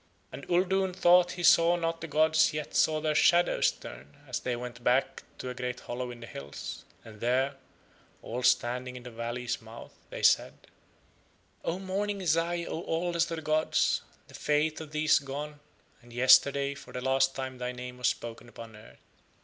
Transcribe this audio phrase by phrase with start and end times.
[0.31, 4.55] And Uldoon though he saw not the gods yet saw Their shadows turn as They
[4.55, 7.57] went back to a great hollow in the hills; and there,
[8.23, 10.55] all standing in the valley's mouth, They said:
[11.63, 15.59] "Oh, Morning Zai, oh, oldest of the gods, the faith of thee is gone,
[16.01, 18.97] and yesterday for the last time thy name was spoken upon earth."